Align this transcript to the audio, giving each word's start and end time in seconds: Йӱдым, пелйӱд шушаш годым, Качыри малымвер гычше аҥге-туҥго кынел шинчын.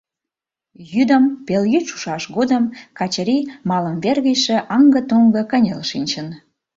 Йӱдым, 0.91 1.23
пелйӱд 1.47 1.83
шушаш 1.89 2.23
годым, 2.35 2.63
Качыри 2.97 3.37
малымвер 3.69 4.17
гычше 4.27 4.57
аҥге-туҥго 4.75 5.41
кынел 5.51 5.81
шинчын. 5.91 6.27